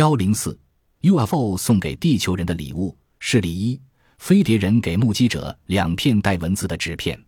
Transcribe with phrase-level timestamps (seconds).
[0.00, 0.58] 幺零四
[1.02, 2.96] UFO 送给地球人的礼物。
[3.18, 3.78] 事例一：
[4.16, 7.22] 飞碟人给目击者两片带文字的纸片。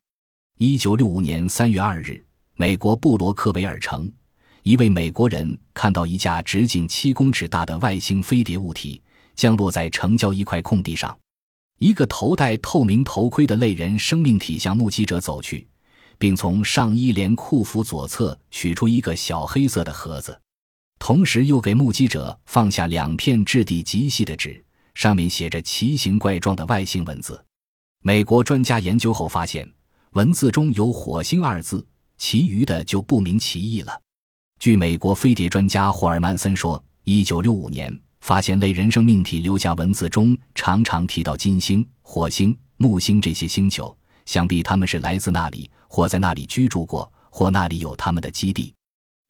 [0.56, 2.24] 一九六五年三月二日，
[2.54, 4.10] 美国布罗克维尔城，
[4.62, 9.02] 一位美国人看到一架直径七公尺大的外星飞碟物体
[9.36, 11.14] 降落在城郊一块空地上。
[11.78, 15.68] 一个头戴透明头盔的类人生命体向目击者走去，
[16.16, 20.40] 并从上衣连裤服左侧取出一个小黑色的盒子。
[21.04, 24.64] 同时，又给目击者放下两片质地极细的纸，
[24.94, 27.44] 上面写着奇形怪状的外星文字。
[28.04, 29.68] 美国专家研究后发现，
[30.12, 31.84] 文字中有“火星”二字，
[32.18, 34.00] 其余的就不明其意了。
[34.60, 43.92] 据美国飞碟专家霍尔曼森说，一九六五年发现类人生命体留下文字中常常提到金星、火星、木星这些星球，
[44.24, 48.72] 想必他们是来自那里，或在那里居住过，或那里有他们的基地。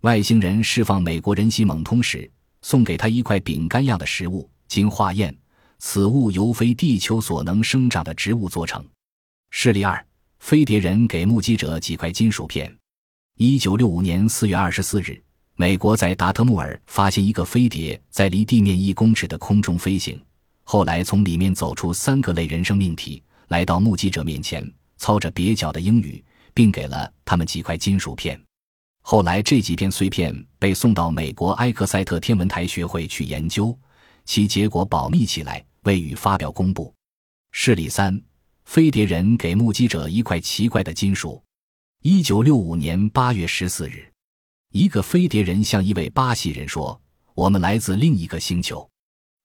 [0.03, 2.29] 外星人释放美国人西猛通时，
[2.61, 4.51] 送给他一块饼干样的食物。
[4.67, 5.33] 经化验，
[5.79, 8.85] 此物由非地球所能生长的植物做成。
[9.51, 10.05] 事例二：
[10.41, 12.77] 飞碟人给目击者几块金属片。
[13.37, 15.23] 一九六五年四月二十四日，
[15.55, 20.21] 美国在达特穆尔发现一个飞碟在离地面一公尺的空中飞行，
[20.65, 28.41] 后来从里面走出三个类人生命体，来到目击者面前，操着蹩脚的英语，并给了他们几块金属片。
[29.05, 33.77] 后来，这几片碎片被送到美国埃克塞特天文台学会去研究，
[34.25, 36.95] 其结果保密起来，未予发表公布。
[37.51, 38.19] 事例三：
[38.65, 41.43] 飞碟人给目击者一块奇怪的金属。
[42.03, 44.11] 一九六五年八月十四日，
[44.71, 46.99] 一个飞碟人向一位巴西人说
[47.35, 48.89] ：“我们来自另一个星球。”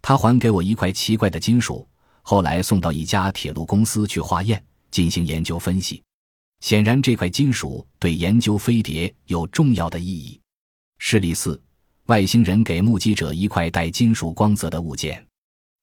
[0.02, 1.85] 他还给我一块奇怪的金属，
[2.22, 6.02] 后来送到一家铁路公司去化验，进行研究分析。
[6.59, 10.39] 显然，这块金属对研究飞碟有重要的意义。
[10.97, 11.61] 事例四：
[12.08, 15.23] 外星人给目击者一块带金属光泽的物件。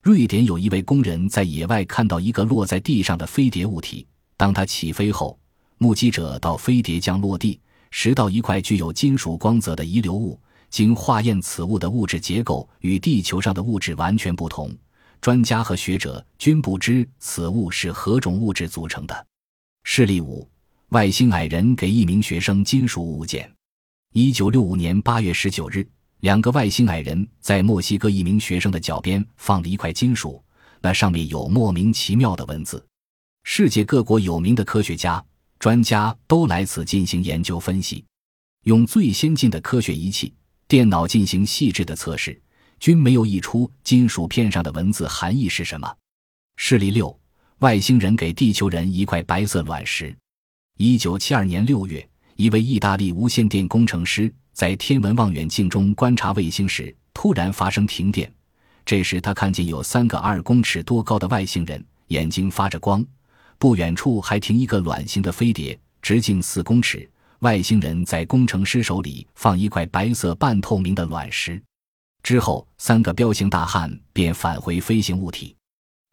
[0.02, 4.06] 瑞典有一位工人在野外看到一个落在地上的飞碟物体。
[4.36, 5.38] 当它起飞后，
[5.78, 7.58] 目击者到飞碟降落地
[7.90, 10.38] 拾到一块具有金属光泽的遗留物。
[10.68, 14.76] 经化验，此物的物质结构与地球上的物质完全不同。
[15.20, 19.26] 专家和学者均不知此物是何种物质组成的。
[19.84, 20.46] 事例五。
[20.94, 23.52] 外星矮人给一名学生金属物件。
[24.12, 25.84] 一九六五年八月十九日，
[26.20, 30.40] 两个外星矮人在墨西哥一名学生的脚边放了一块金属，
[30.80, 32.86] 那上面有莫名其妙的文字。
[33.42, 35.20] 世界各国有名的科学家、
[35.58, 38.04] 专家都来此进行研究分析，
[38.62, 40.32] 用最先进的科学仪器、
[40.68, 42.40] 电脑进行细致的测试，
[42.78, 45.92] 均没有译出金属片上的文字含义是什么。
[46.54, 47.18] 事例六：
[47.58, 50.16] 外星人给地球人一块白色卵石。
[50.76, 52.04] 一九七二年六月，
[52.34, 58.32] 一位意大利无线电工程师在天文望远镜中观察卫星时，突然发生停电。
[58.84, 63.06] 这时，他看见有三个二公尺多高的外星人，眼睛发着光。
[63.56, 67.08] 不远处还停一个卵形的飞碟，直径四公尺。
[67.38, 71.62] 外星人在工程师手里放一块白色半透明的卵石。
[72.24, 75.54] 之后，三个彪形大汉便返回飞行物体。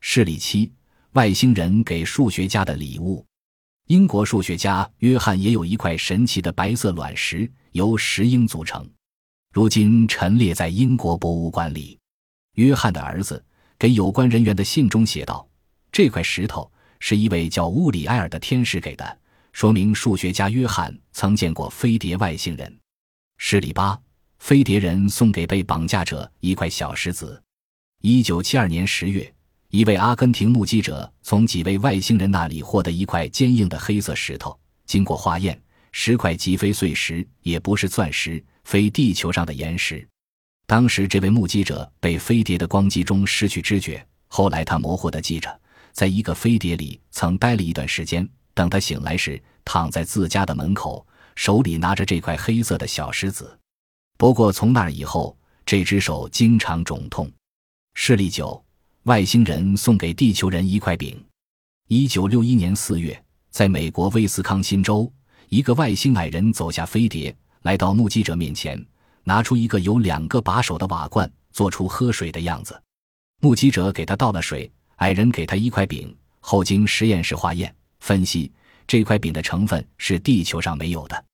[0.01, 0.71] 事例七：
[1.13, 3.25] 外星人给数学家的礼物。
[3.91, 8.89] 英国数学家约翰也有一块神奇的白色卵石，由石英组成，
[9.51, 11.99] 如今陈列在英国博物馆里。
[12.53, 13.43] 约翰的儿子
[13.77, 15.45] 给有关人员的信中写道
[15.91, 19.19] ：“这块石头是一位叫乌里埃尔的天使给的，
[19.51, 22.79] 说明数学家约翰曾见过飞碟外星人。”
[23.39, 23.99] 十里八，
[24.39, 27.43] 飞碟人送给被绑架者一块小石子。
[27.99, 29.33] 一九七二年十月。
[29.71, 35.57] 一位阿根廷目击者从几位外星人那里获得一块坚硬的黑色石头，经过化验，
[35.93, 40.05] 石块即非碎石，也不是钻石，非地球上的岩石。
[40.67, 44.05] 当时，这位目击者被飞碟的光击中失去知觉。
[44.27, 45.57] 后来，他模糊地记着，
[45.93, 48.27] 在一个飞碟里曾待了一段时间。
[48.53, 53.57] 等他醒来时，躺在自家的门口，手里拿着这块黑色的小石子。
[54.17, 57.31] 不过，从那以后，这只手经常肿痛。
[57.93, 58.61] 视力九。
[59.05, 61.19] 外星人送给地球人一块饼。
[61.87, 63.19] 一九六一年四月，
[63.49, 65.11] 在美国威斯康辛州，
[65.49, 68.79] 一个外星矮人走下飞碟，来到目击者面前，
[69.23, 72.79] 拿出一个有两个把手的瓦罐，做出喝水的样子。
[73.41, 76.15] 目击者给他倒了水，矮人给他一块饼。
[76.39, 78.51] 后经实验室化验分析，
[78.85, 81.25] 这块饼的成分是地球上没有的。